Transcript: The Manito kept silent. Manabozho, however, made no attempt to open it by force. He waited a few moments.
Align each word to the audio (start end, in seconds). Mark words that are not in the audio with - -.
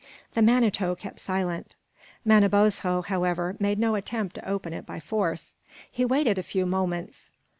The 0.33 0.41
Manito 0.41 0.95
kept 0.95 1.19
silent. 1.19 1.75
Manabozho, 2.25 3.03
however, 3.03 3.55
made 3.59 3.77
no 3.77 3.93
attempt 3.93 4.33
to 4.33 4.49
open 4.49 4.73
it 4.73 4.83
by 4.87 4.99
force. 4.99 5.57
He 5.91 6.05
waited 6.05 6.39
a 6.39 6.43
few 6.43 6.65
moments. 6.65 7.29